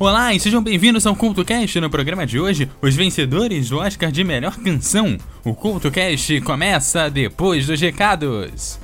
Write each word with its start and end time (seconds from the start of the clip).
Olá 0.00 0.32
e 0.32 0.38
sejam 0.38 0.62
bem-vindos 0.62 1.08
ao 1.08 1.16
CultoCast. 1.16 1.80
No 1.80 1.90
programa 1.90 2.24
de 2.24 2.38
hoje, 2.38 2.70
os 2.80 2.94
vencedores 2.94 3.70
do 3.70 3.78
Oscar 3.78 4.12
de 4.12 4.22
Melhor 4.22 4.56
Canção. 4.56 5.18
O 5.44 5.54
CultoCast 5.54 6.40
começa 6.42 7.10
depois 7.10 7.66
dos 7.66 7.80
recados. 7.80 8.78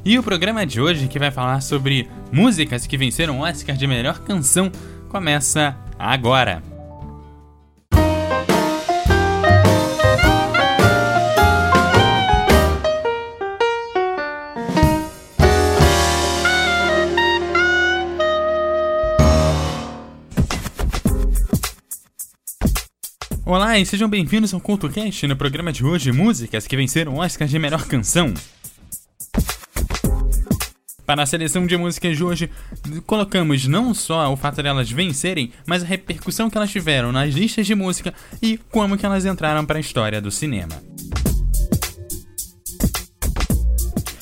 E 0.04 0.18
o 0.18 0.24
programa 0.24 0.66
de 0.66 0.80
hoje, 0.80 1.08
que 1.08 1.20
vai 1.20 1.30
falar 1.32 1.62
sobre 1.62 2.08
músicas 2.32 2.88
que 2.88 2.98
venceram 2.98 3.40
o 3.40 3.42
Oscar 3.42 3.76
de 3.76 3.86
melhor 3.86 4.20
canção, 4.20 4.72
começa 5.10 5.76
agora. 6.00 6.64
Olá 23.50 23.80
e 23.80 23.86
sejam 23.86 24.10
bem-vindos 24.10 24.54
ao 24.54 24.60
CultoCast, 24.60 25.26
no 25.26 25.34
programa 25.34 25.72
de 25.72 25.86
hoje, 25.86 26.12
músicas 26.12 26.68
que 26.68 26.76
venceram 26.76 27.14
o 27.14 27.20
Oscar 27.20 27.48
de 27.48 27.58
melhor 27.58 27.88
canção. 27.88 28.34
Para 31.06 31.24
a 31.24 31.26
seleção 31.26 31.66
de 31.66 31.78
músicas 31.78 32.18
de 32.18 32.26
hoje, 32.26 32.52
colocamos 33.06 33.66
não 33.66 33.94
só 33.94 34.34
o 34.34 34.36
fato 34.36 34.62
de 34.62 34.68
elas 34.68 34.92
vencerem, 34.92 35.54
mas 35.66 35.82
a 35.82 35.86
repercussão 35.86 36.50
que 36.50 36.58
elas 36.58 36.72
tiveram 36.72 37.14
nas 37.14 37.34
listas 37.34 37.66
de 37.66 37.74
música 37.74 38.14
e 38.42 38.58
como 38.70 38.98
que 38.98 39.06
elas 39.06 39.26
entraram 39.26 39.66
para 39.66 39.78
a 39.78 39.80
história 39.80 40.20
do 40.20 40.30
cinema. 40.30 40.84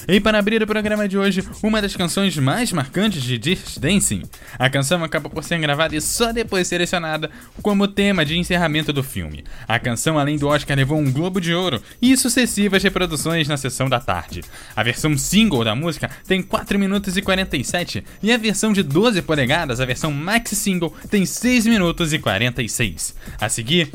E 0.08 0.20
para 0.20 0.38
abrir 0.38 0.62
o 0.62 0.68
programa 0.68 1.08
de 1.08 1.18
hoje, 1.18 1.44
uma 1.64 1.82
das 1.82 1.96
canções 1.96 2.38
mais 2.38 2.72
marcantes 2.72 3.24
de 3.24 3.40
Dirty 3.40 3.80
Dancing. 3.80 4.22
A 4.60 4.70
canção 4.70 5.04
acaba 5.04 5.30
por 5.32 5.44
ser 5.44 5.58
gravada 5.58 5.96
e 5.96 6.02
só 6.02 6.32
depois 6.32 6.68
selecionada 6.68 7.32
como 7.60 7.88
tema 7.88 8.24
de 8.24 8.38
encerramento 8.38 8.94
do 8.94 9.02
filme. 9.02 9.44
A 9.68 9.80
canção, 9.80 10.20
além 10.20 10.38
do 10.38 10.48
Oscar, 10.48 10.78
levou 10.78 11.00
um 11.00 11.12
Globo 11.12 11.42
de 11.42 11.56
Ouro 11.56 11.82
e 12.00 12.16
sucessivas 12.16 12.84
reproduções 12.84 13.48
na 13.48 13.58
sessão 13.58 13.90
da 13.90 14.00
tarde. 14.00 14.44
A 14.76 14.84
versão 14.84 15.18
single 15.18 15.64
da 15.64 15.74
música 15.74 16.12
tem 16.28 16.44
4 16.44 16.78
minutos 16.78 17.18
e 17.18 17.22
47 17.24 18.04
e 18.22 18.32
a 18.32 18.38
versão 18.38 18.72
de 18.72 18.84
12 18.84 19.24
polegadas, 19.24 19.80
a 19.80 19.86
versão 19.86 20.12
maxi 20.12 20.56
single, 20.56 20.94
tem 21.10 21.26
6 21.26 21.66
minutos 21.66 22.14
e 22.14 22.20
46. 22.20 23.16
A 23.42 23.50
seguir, 23.50 23.92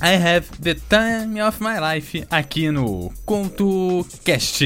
I 0.00 0.12
Have 0.12 0.46
the 0.60 0.74
Time 0.74 1.40
of 1.40 1.60
My 1.60 1.78
Life 1.80 2.26
aqui 2.30 2.70
no 2.70 3.12
Conto 3.26 4.04
Cast. 4.24 4.62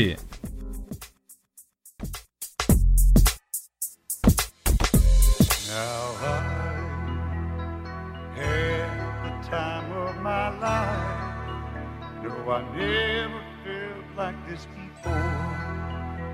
I 12.53 12.61
never 12.77 13.41
felt 13.65 14.17
like 14.17 14.37
this 14.47 14.67
before. 14.67 15.53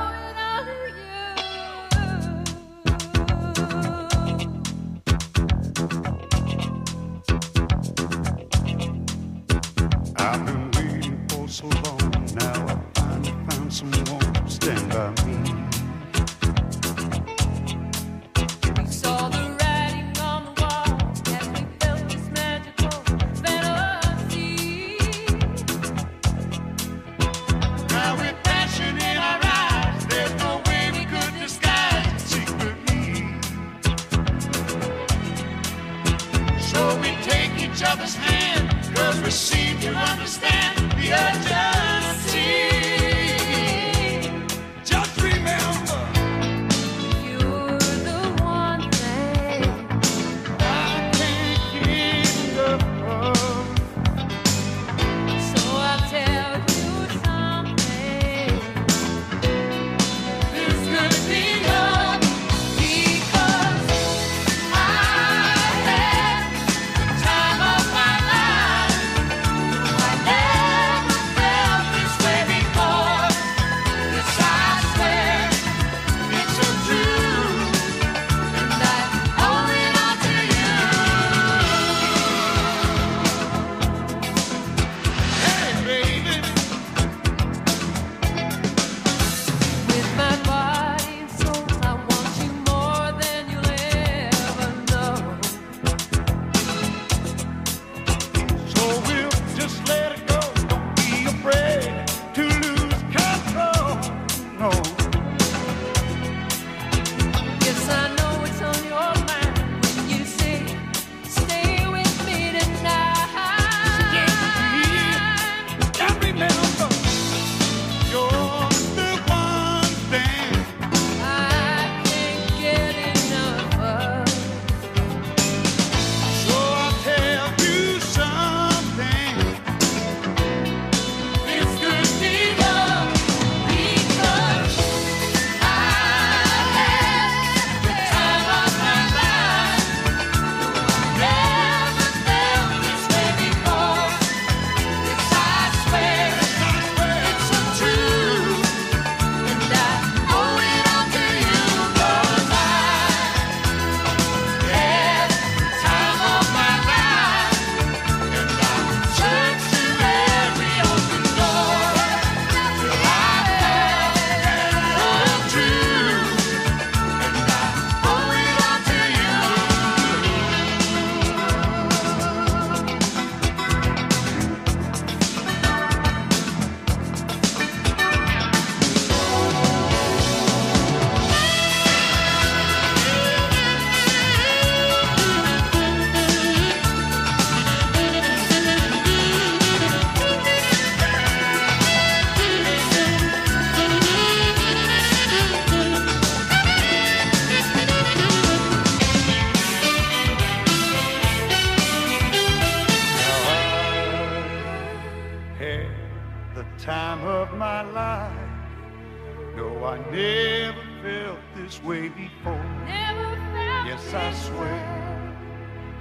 I 209.98 210.12
never 210.12 210.82
felt 211.02 211.40
this 211.56 211.82
way 211.82 212.10
before. 212.10 212.64
yes, 212.86 214.14
I 214.14 214.32
swear 214.34 215.34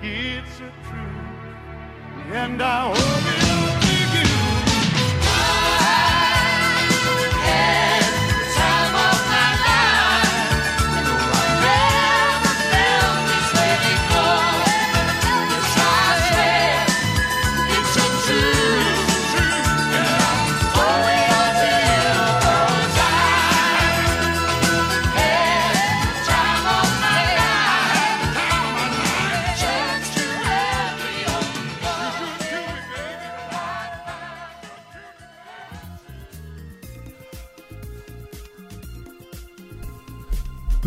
way. 0.03 0.09
it's 0.09 0.57
a 0.59 0.71
truth, 0.87 2.33
and 2.35 2.63
I 2.63 2.89
hope 2.89 3.43
it. 3.43 3.46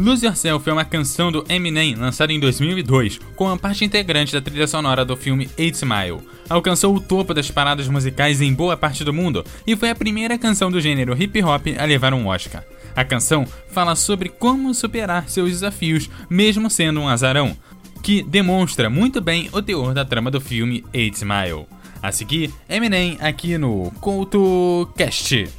Lose 0.10 0.26
Yourself 0.26 0.68
é 0.68 0.74
uma 0.74 0.84
canção 0.84 1.32
do 1.32 1.46
Eminem 1.48 1.94
lançada 1.94 2.34
em 2.34 2.40
2002, 2.40 3.20
com 3.36 3.48
a 3.48 3.56
parte 3.56 3.86
integrante 3.86 4.34
da 4.34 4.42
trilha 4.42 4.66
sonora 4.66 5.06
do 5.06 5.16
filme 5.16 5.48
Eight 5.56 5.86
Mile. 5.86 6.28
Alcançou 6.50 6.96
o 6.96 7.00
topo 7.00 7.32
das 7.32 7.52
paradas 7.52 7.88
musicais 7.88 8.42
em 8.42 8.52
boa 8.52 8.76
parte 8.76 9.04
do 9.04 9.14
mundo 9.14 9.46
e 9.68 9.76
foi 9.76 9.92
a 9.92 9.96
primeira 9.96 10.36
canção 10.36 10.72
do 10.72 10.82
gênero 10.82 11.16
hip 11.16 11.44
hop 11.44 11.68
a 11.78 11.86
levar 11.86 12.12
um 12.16 12.26
Oscar. 12.26 12.64
A 12.96 13.06
canção 13.06 13.46
fala 13.70 13.96
sobre 13.96 14.30
como 14.30 14.74
superar 14.74 15.30
seus 15.30 15.52
desafios, 15.52 16.10
mesmo 16.28 16.72
sendo 16.72 17.02
um 17.02 17.08
azarão, 17.08 17.56
que 18.02 18.24
demonstra 18.24 18.90
muito 18.90 19.22
bem 19.22 19.48
o 19.52 19.62
teor 19.62 19.94
da 19.94 20.04
trama 20.04 20.32
do 20.32 20.42
filme 20.42 20.84
Eight 20.92 21.24
Mile. 21.24 21.68
A 22.02 22.12
seguir, 22.12 22.52
Eminem 22.68 23.16
aqui 23.22 23.60
no 23.60 23.92
CoutoCast. 24.02 25.59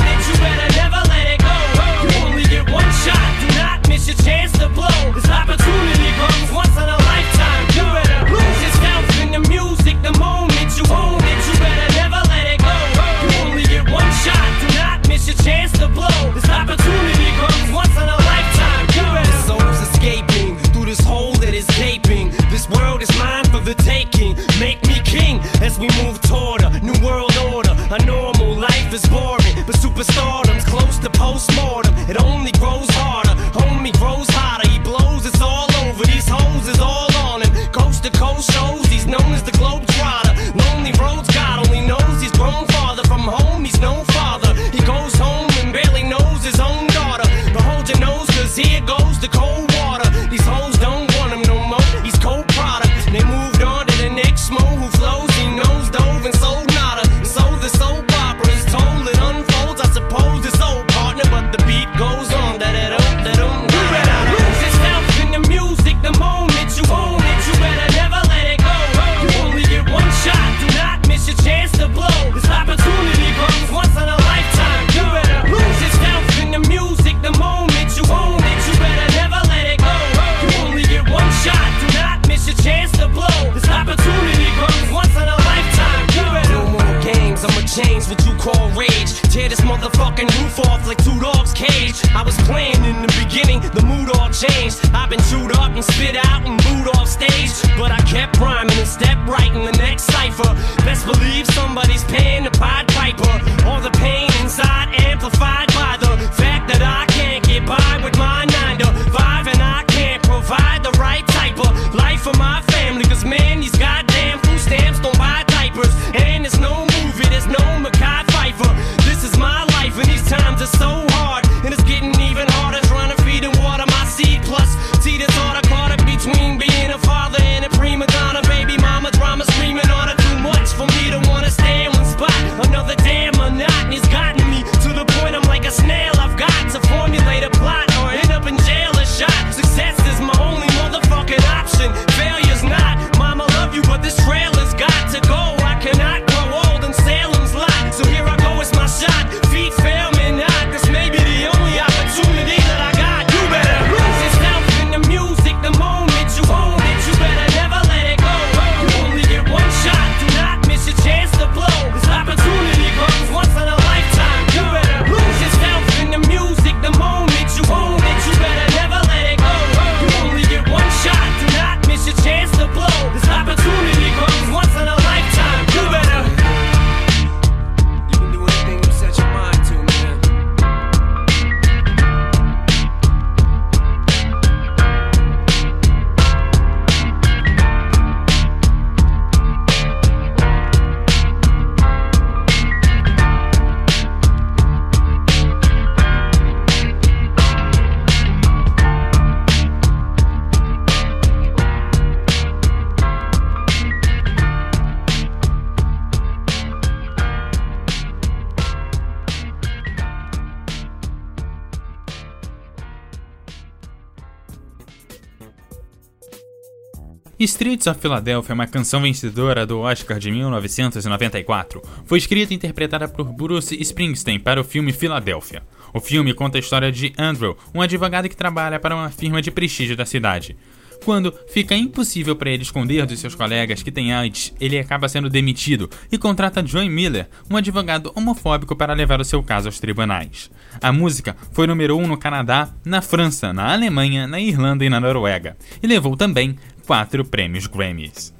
Streets 217.43 217.87
of 217.87 217.99
Philadelphia 217.99 218.51
é 218.51 218.53
uma 218.53 218.67
canção 218.67 219.01
vencedora 219.01 219.65
do 219.65 219.79
Oscar 219.79 220.19
de 220.19 220.29
1994. 220.29 221.81
Foi 222.05 222.19
escrita 222.19 222.53
e 222.53 222.55
interpretada 222.55 223.07
por 223.07 223.25
Bruce 223.33 223.75
Springsteen 223.81 224.39
para 224.39 224.61
o 224.61 224.63
filme 224.63 224.93
Philadelphia. 224.93 225.63
O 225.91 225.99
filme 225.99 226.35
conta 226.35 226.59
a 226.59 226.61
história 226.61 226.91
de 226.91 227.11
Andrew, 227.17 227.57
um 227.73 227.81
advogado 227.81 228.29
que 228.29 228.35
trabalha 228.35 228.79
para 228.79 228.95
uma 228.95 229.09
firma 229.09 229.41
de 229.41 229.49
prestígio 229.49 229.97
da 229.97 230.05
cidade. 230.05 230.55
Quando 231.03 231.33
fica 231.47 231.75
impossível 231.75 232.35
para 232.35 232.51
ele 232.51 232.61
esconder 232.61 233.07
dos 233.07 233.19
seus 233.19 233.33
colegas 233.33 233.81
que 233.81 233.91
tem 233.91 234.13
AIDS, 234.13 234.53
ele 234.61 234.77
acaba 234.77 235.09
sendo 235.09 235.31
demitido 235.31 235.89
e 236.11 236.17
contrata 236.17 236.65
Joy 236.65 236.87
Miller, 236.89 237.27
um 237.49 237.57
advogado 237.57 238.11
homofóbico, 238.13 238.75
para 238.75 238.93
levar 238.93 239.19
o 239.19 239.25
seu 239.25 239.41
caso 239.41 239.67
aos 239.67 239.79
tribunais. 239.79 240.51
A 240.79 240.91
música 240.91 241.35
foi 241.51 241.65
número 241.65 241.97
1 241.97 242.03
um 242.03 242.07
no 242.07 242.17
Canadá, 242.17 242.69
na 242.85 243.01
França, 243.01 243.51
na 243.51 243.73
Alemanha, 243.73 244.27
na 244.27 244.39
Irlanda 244.39 244.85
e 244.85 244.89
na 244.89 244.99
Noruega, 244.99 245.57
e 245.81 245.87
levou 245.87 246.15
também 246.15 246.55
quatro 246.85 247.23
prêmios 247.23 247.67
Grammys. 247.67 248.33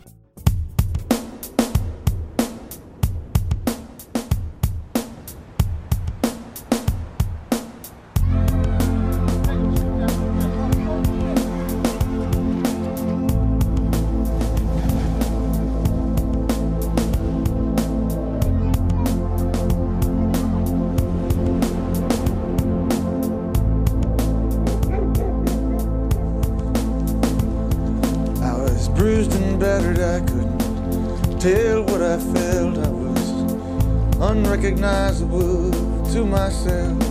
Unrecognizable 34.63 35.72
to 36.12 36.24
myself. 36.24 37.01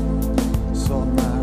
Saw 0.72 1.04
my 1.04 1.38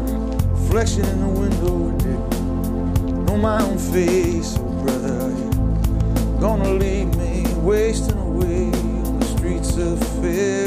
reflection 0.51 1.05
in 1.05 1.19
the 1.19 1.27
window, 1.27 1.91
didn't 1.97 3.25
know 3.25 3.37
my 3.37 3.61
own 3.61 3.77
face. 3.77 4.57
Oh, 4.57 4.83
brother, 4.83 5.29
you 5.31 6.37
gonna 6.39 6.71
leave 6.71 7.13
me 7.17 7.45
wasting 7.55 8.17
away 8.17 8.67
on 8.67 9.19
the 9.19 9.25
streets 9.25 9.75
of 9.75 9.99
Philadelphia? 10.21 10.66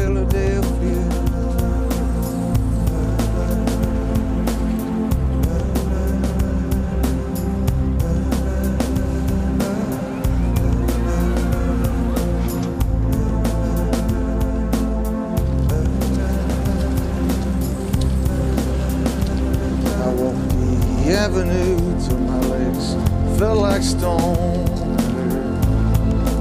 Till 22.06 22.18
my 22.18 22.38
legs 22.48 22.94
felt 23.38 23.58
like 23.58 23.82
stone. 23.82 24.66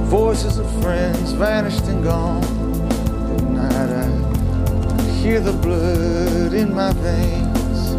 Voices 0.05 0.57
of 0.57 0.69
friends 0.81 1.31
vanished 1.31 1.83
and 1.83 2.03
gone. 2.03 2.43
At 3.33 3.41
night 3.41 3.89
I 3.89 5.11
hear 5.21 5.39
the 5.39 5.53
blood 5.53 6.53
in 6.53 6.73
my 6.73 6.91
veins, 6.93 7.95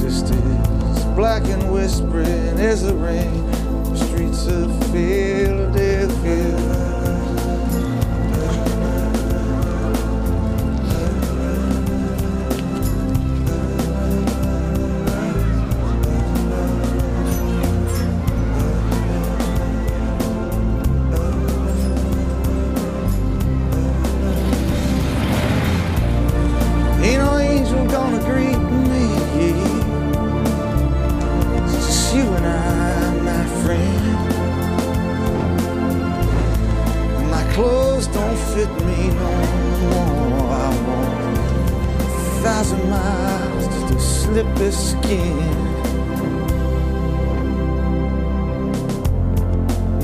just 0.00 0.32
as 0.32 1.04
black 1.14 1.44
and 1.44 1.72
whispering 1.72 2.58
as 2.58 2.82
the 2.82 2.94
rain. 2.94 3.44
The 3.90 3.96
streets 3.96 4.46
of 4.46 4.70
Philadelphia. 4.90 7.03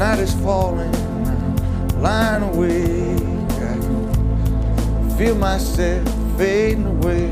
Night 0.00 0.20
is 0.20 0.32
falling, 0.36 0.90
lying 2.00 2.42
awake. 2.42 3.20
I 3.60 5.18
feel 5.18 5.34
myself 5.34 6.08
fading 6.38 6.86
away. 6.86 7.30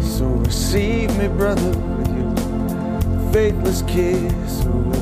So 0.00 0.26
receive 0.26 1.10
me, 1.18 1.26
brother, 1.26 1.70
with 1.70 2.16
your 2.16 3.32
faithless 3.32 3.82
kiss. 3.82 4.62
Will 4.62 4.92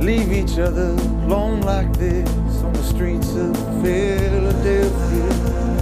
leave 0.00 0.32
each 0.32 0.58
other 0.58 0.96
alone 1.26 1.60
like 1.60 1.96
this 1.96 2.28
on 2.64 2.72
the 2.72 2.82
streets 2.82 3.36
of 3.36 3.56
Philadelphia? 3.84 5.75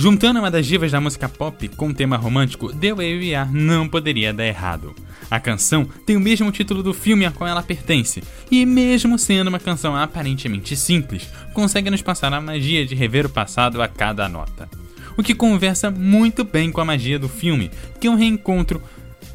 Juntando 0.00 0.38
uma 0.38 0.50
das 0.50 0.64
divas 0.64 0.90
da 0.90 0.98
música 0.98 1.28
pop 1.28 1.68
com 1.76 1.88
um 1.88 1.92
tema 1.92 2.16
romântico, 2.16 2.72
The 2.72 2.94
Way 2.94 3.18
We 3.18 3.34
Are 3.34 3.50
não 3.52 3.86
poderia 3.86 4.32
dar 4.32 4.46
errado. 4.46 4.94
A 5.30 5.38
canção 5.38 5.84
tem 6.06 6.16
o 6.16 6.20
mesmo 6.20 6.50
título 6.50 6.82
do 6.82 6.94
filme 6.94 7.26
a 7.26 7.30
qual 7.30 7.46
ela 7.46 7.62
pertence, 7.62 8.22
e 8.50 8.64
mesmo 8.64 9.18
sendo 9.18 9.48
uma 9.48 9.58
canção 9.58 9.94
aparentemente 9.94 10.74
simples, 10.74 11.28
consegue 11.52 11.90
nos 11.90 12.00
passar 12.00 12.32
a 12.32 12.40
magia 12.40 12.86
de 12.86 12.94
rever 12.94 13.26
o 13.26 13.28
passado 13.28 13.82
a 13.82 13.88
cada 13.88 14.26
nota. 14.26 14.70
O 15.18 15.22
que 15.22 15.34
conversa 15.34 15.90
muito 15.90 16.44
bem 16.44 16.72
com 16.72 16.80
a 16.80 16.84
magia 16.86 17.18
do 17.18 17.28
filme, 17.28 17.70
que 18.00 18.06
é 18.06 18.10
um 18.10 18.16
reencontro 18.16 18.82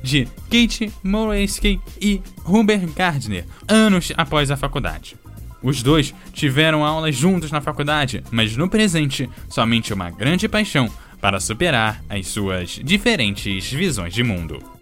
de 0.02 0.28
Kate 0.50 0.92
Moraesky 1.04 1.80
e 2.02 2.24
Hubert 2.44 2.88
Gardner, 2.96 3.46
anos 3.68 4.12
após 4.18 4.50
a 4.50 4.58
faculdade. 4.58 5.16
Os 5.66 5.82
dois 5.82 6.14
tiveram 6.32 6.86
aulas 6.86 7.16
juntos 7.16 7.50
na 7.50 7.60
faculdade, 7.60 8.24
mas 8.30 8.56
no 8.56 8.70
presente, 8.70 9.28
somente 9.50 9.92
uma 9.92 10.12
grande 10.12 10.48
paixão 10.48 10.88
para 11.20 11.40
superar 11.40 12.04
as 12.08 12.28
suas 12.28 12.80
diferentes 12.84 13.72
visões 13.72 14.14
de 14.14 14.22
mundo. 14.22 14.75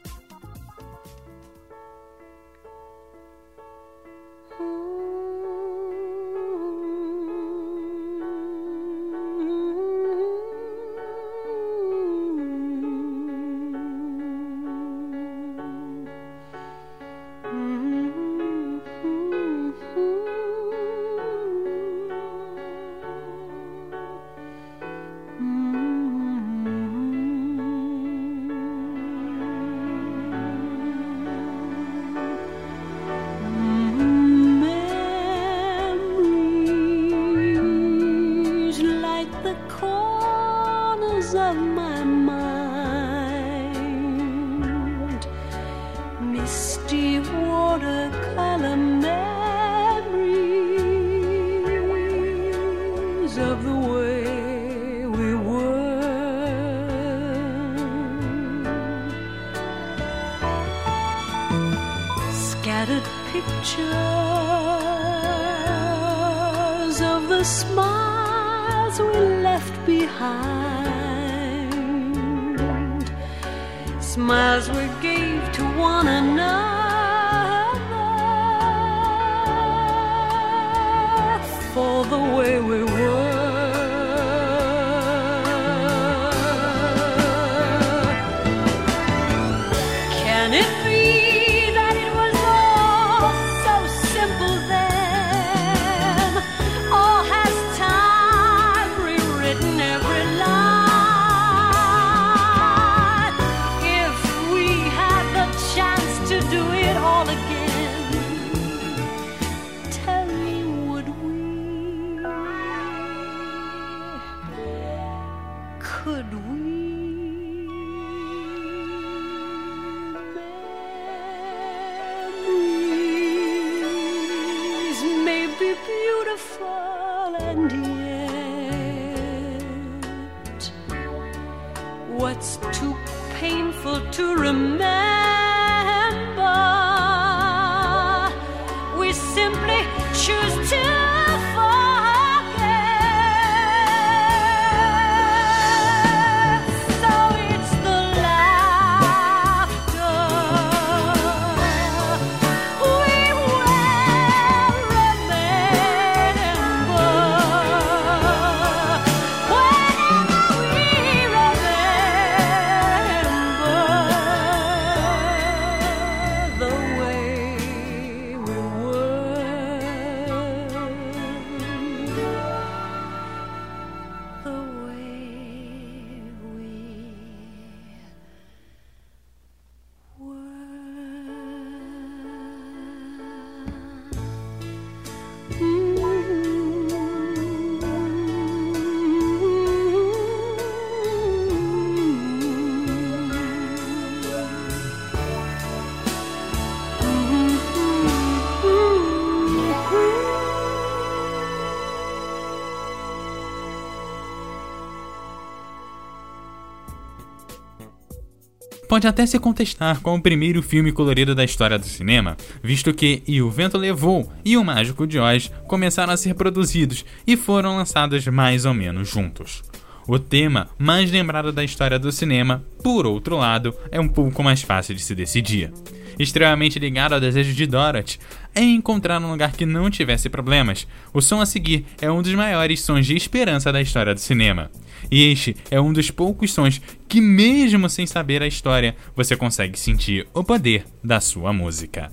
Pode 209.04 209.10
até 209.10 209.26
se 209.26 209.38
contestar 209.38 210.00
com 210.00 210.16
o 210.16 210.22
primeiro 210.22 210.64
filme 210.64 210.90
colorido 210.90 211.36
da 211.36 211.44
história 211.44 211.78
do 211.78 211.86
cinema, 211.86 212.38
visto 212.64 212.94
que 212.94 213.22
E 213.28 213.42
o 213.42 213.52
Vento 213.52 213.78
Levou 213.78 214.32
e 214.46 214.56
O 214.56 214.64
Mágico 214.64 215.06
de 215.06 215.20
Oz 215.20 215.52
começaram 215.68 216.14
a 216.14 216.16
ser 216.16 216.36
produzidos 216.36 217.04
e 217.28 217.36
foram 217.36 217.76
lançados 217.76 218.26
mais 218.28 218.64
ou 218.64 218.74
menos 218.74 219.10
juntos. 219.10 219.62
O 220.08 220.20
tema 220.20 220.70
mais 220.78 221.12
lembrado 221.12 221.52
da 221.52 221.64
história 221.64 221.98
do 221.98 222.12
cinema, 222.12 222.64
por 222.84 223.06
outro 223.06 223.38
lado, 223.38 223.74
é 223.92 224.00
um 224.00 224.08
pouco 224.08 224.44
mais 224.44 224.62
fácil 224.62 224.94
de 224.94 225.02
se 225.02 225.16
decidir. 225.16 225.72
Extremamente 226.20 226.78
ligado 226.78 227.14
ao 227.14 227.20
desejo 227.20 227.54
de 227.54 227.66
Dorothy 227.66 228.20
em 228.56 228.76
encontrar 228.76 229.20
um 229.22 229.32
lugar 229.32 229.54
que 229.54 229.66
não 229.66 229.90
tivesse 229.90 230.30
problemas, 230.30 230.86
o 231.14 231.22
som 231.22 231.42
a 231.42 231.46
seguir 231.46 231.86
é 232.02 232.12
um 232.12 232.22
dos 232.22 232.34
maiores 232.36 232.82
sons 232.82 233.06
de 233.06 233.16
esperança 233.16 233.72
da 233.72 233.82
história 233.82 234.14
do 234.14 234.20
cinema. 234.20 234.70
E 235.10 235.32
este 235.32 235.56
é 235.72 235.82
um 235.82 235.92
dos 235.92 236.12
poucos 236.12 236.54
sons 236.54 236.82
que, 237.08 237.20
mesmo 237.20 237.90
sem 237.90 238.06
saber 238.06 238.44
a 238.44 238.48
história, 238.48 238.96
você 239.16 239.36
consegue 239.36 239.80
sentir 239.80 240.28
o 240.34 240.44
poder 240.44 240.86
da 241.04 241.20
sua 241.20 241.52
música. 241.52 242.12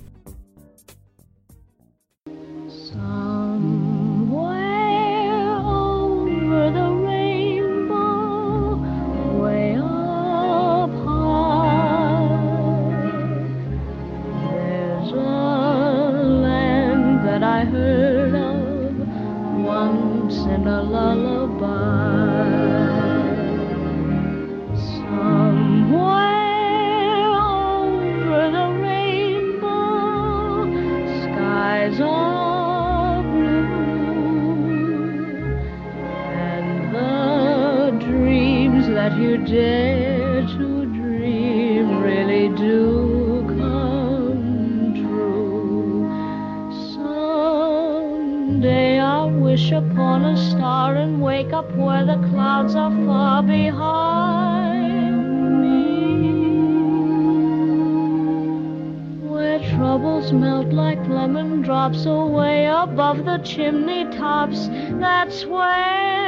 Troubles 60.31 60.41
melt 60.41 60.73
like 60.73 61.07
lemon 61.09 61.61
drops 61.61 62.05
away 62.05 62.65
above 62.65 63.25
the 63.25 63.37
chimney 63.39 64.05
tops. 64.05 64.67
That's 64.99 65.45
where 65.45 66.20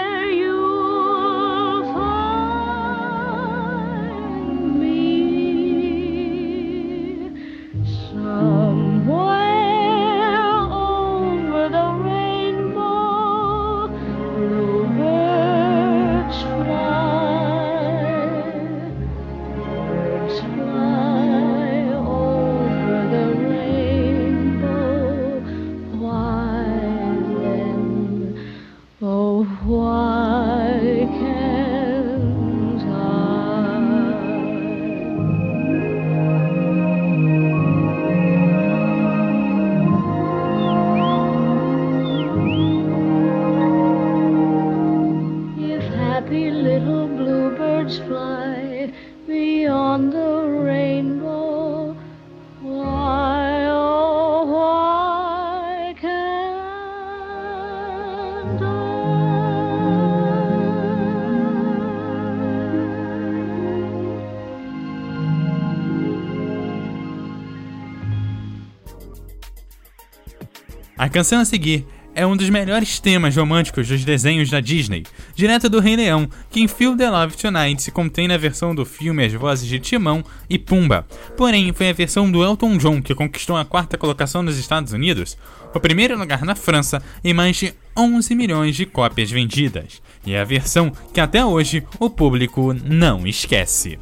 A 71.03 71.09
canção 71.09 71.41
a 71.41 71.43
seguir 71.43 71.85
é 72.15 72.25
um 72.25 72.37
dos 72.37 72.49
melhores 72.49 72.97
temas 72.97 73.35
românticos 73.35 73.89
dos 73.89 74.05
desenhos 74.05 74.49
da 74.49 74.61
Disney, 74.61 75.03
direto 75.35 75.67
do 75.67 75.81
Rei 75.81 75.97
Leão, 75.97 76.29
que 76.49 76.61
em 76.61 76.67
Feel 76.69 76.95
the 76.95 77.09
Love 77.09 77.35
Tonight 77.35 77.83
se 77.83 77.91
contém 77.91 78.25
na 78.25 78.37
versão 78.37 78.73
do 78.73 78.85
filme 78.85 79.25
as 79.25 79.33
vozes 79.33 79.67
de 79.67 79.81
Timão 79.81 80.23
e 80.49 80.57
Pumba. 80.57 81.05
Porém, 81.35 81.73
foi 81.73 81.89
a 81.89 81.93
versão 81.93 82.31
do 82.31 82.41
Elton 82.41 82.77
John 82.77 83.01
que 83.01 83.13
conquistou 83.13 83.57
a 83.57 83.65
quarta 83.65 83.97
colocação 83.97 84.41
nos 84.41 84.57
Estados 84.57 84.93
Unidos, 84.93 85.37
o 85.75 85.79
primeiro 85.81 86.17
lugar 86.17 86.45
na 86.45 86.55
França 86.55 87.03
e 87.21 87.33
mais 87.33 87.57
de 87.57 87.73
11 87.97 88.33
milhões 88.33 88.73
de 88.73 88.85
cópias 88.85 89.29
vendidas. 89.29 90.01
E 90.25 90.31
é 90.31 90.39
a 90.39 90.45
versão 90.45 90.89
que 91.13 91.19
até 91.19 91.43
hoje 91.43 91.83
o 91.99 92.09
público 92.09 92.73
não 92.73 93.27
esquece. 93.27 93.99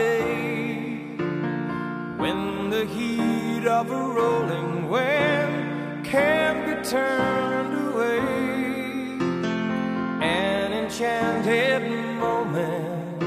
Day 0.00 1.00
when 2.22 2.70
the 2.74 2.84
heat 2.96 3.64
of 3.66 3.86
a 3.90 4.02
rolling 4.18 4.88
wave 4.94 6.04
can 6.12 6.52
be 6.66 6.74
turned 6.96 7.74
away. 7.88 8.20
An 10.22 10.68
enchanted 10.80 11.82
moment, 12.26 13.22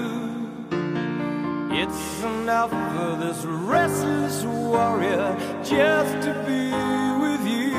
It's 1.82 2.06
enough 2.34 2.72
for 2.92 3.10
this 3.24 3.40
restless 3.74 4.36
warrior 4.44 5.28
just 5.74 6.12
to 6.26 6.32
be 6.48 6.64
with 7.24 7.42
you. 7.56 7.76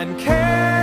And 0.00 0.10
can 0.18 0.73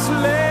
How 0.00 0.24
it's 0.24 0.49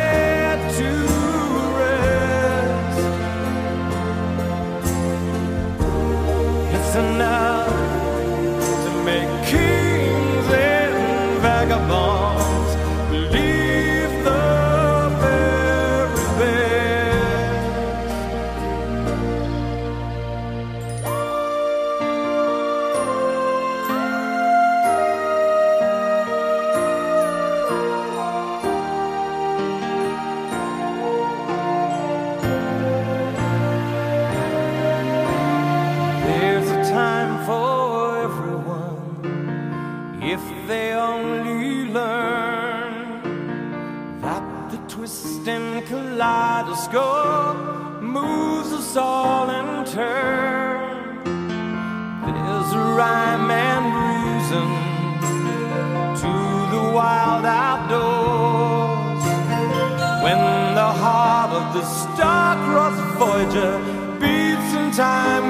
the 61.79 61.85
star-crossed 61.85 63.17
Voyager 63.17 63.71
beats 64.19 64.73
in 64.73 64.91
time 64.91 65.48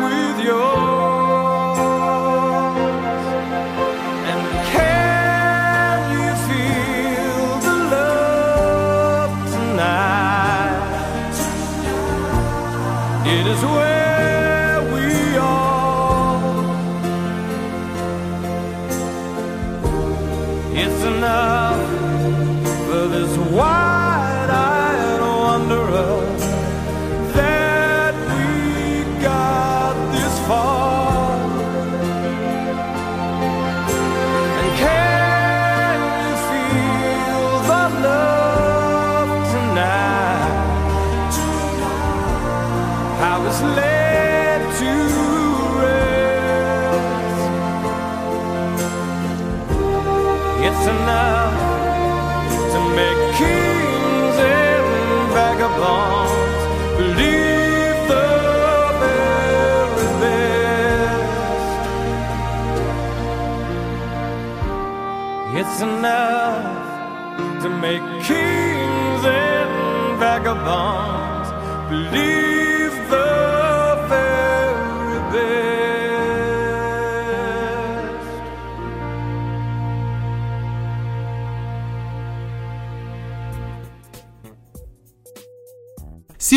It's 65.72 65.82
enough 65.82 67.62
to 67.62 67.70
make 67.70 68.02
kings 68.24 69.24
and 69.24 70.20
vagabonds 70.20 71.50
believe 71.90 72.96
the 73.12 73.49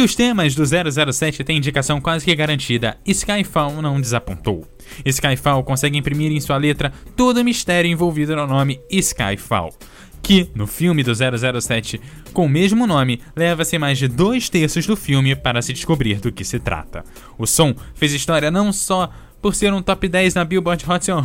os 0.02 0.16
temas 0.16 0.54
do 0.54 0.64
007 0.66 1.44
têm 1.44 1.58
indicação 1.58 2.00
quase 2.00 2.24
que 2.24 2.34
garantida, 2.34 2.98
Skyfall 3.06 3.80
não 3.80 4.00
desapontou. 4.00 4.66
Skyfall 5.04 5.62
consegue 5.62 5.96
imprimir 5.96 6.32
em 6.32 6.40
sua 6.40 6.56
letra 6.56 6.92
todo 7.16 7.38
o 7.38 7.44
mistério 7.44 7.90
envolvido 7.90 8.34
no 8.34 8.46
nome 8.46 8.80
Skyfall, 8.90 9.72
que, 10.20 10.50
no 10.54 10.66
filme 10.66 11.04
do 11.04 11.12
007 11.14 12.00
com 12.32 12.46
o 12.46 12.48
mesmo 12.48 12.86
nome, 12.86 13.20
leva-se 13.36 13.78
mais 13.78 13.98
de 13.98 14.08
dois 14.08 14.48
terços 14.48 14.86
do 14.86 14.96
filme 14.96 15.36
para 15.36 15.62
se 15.62 15.72
descobrir 15.72 16.18
do 16.18 16.32
que 16.32 16.44
se 16.44 16.58
trata. 16.58 17.04
O 17.38 17.46
som 17.46 17.74
fez 17.94 18.12
história 18.12 18.50
não 18.50 18.72
só 18.72 19.08
por 19.42 19.55
ser 19.55 19.72
um 19.74 19.83
top 19.83 20.09
10 20.09 20.35
na 20.35 20.44
Billboard 20.44 20.85
Hot 20.88 21.05
100, 21.05 21.16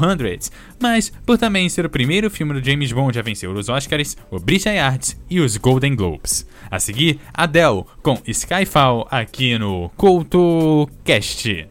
mas 0.81 1.13
por 1.25 1.37
também 1.37 1.69
ser 1.69 1.85
o 1.85 1.89
primeiro 1.89 2.29
filme 2.29 2.53
do 2.53 2.65
James 2.65 2.91
Bond 2.91 3.17
a 3.17 3.21
vencer 3.21 3.47
os 3.49 3.69
Oscars, 3.69 4.17
o 4.31 4.39
British 4.39 4.67
Awards 4.67 5.21
e 5.29 5.39
os 5.39 5.55
Golden 5.55 5.95
Globes. 5.95 6.47
A 6.69 6.79
seguir, 6.79 7.19
Adele 7.33 7.83
com 8.01 8.19
Skyfall 8.25 9.07
aqui 9.11 9.57
no 9.57 9.89
CoutoCast. 9.95 11.67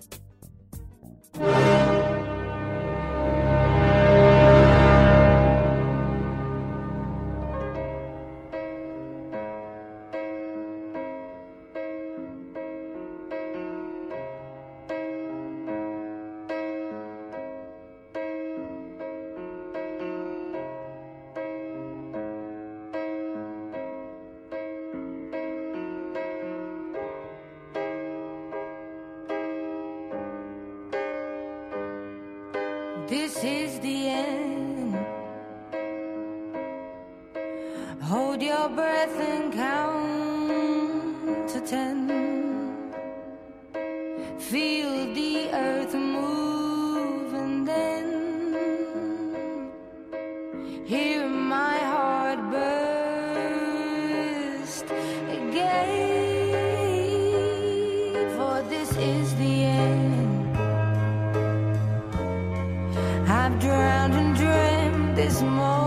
is 65.26 65.42
more 65.42 65.85